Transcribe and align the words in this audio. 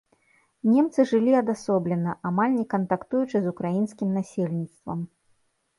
Немцы 0.69 1.05
жылі 1.11 1.31
адасоблена, 1.41 2.11
амаль 2.31 2.57
не 2.59 2.65
кантактуючы 2.75 3.37
з 3.45 3.55
украінскім 3.55 4.09
насельніцтвам. 4.21 4.99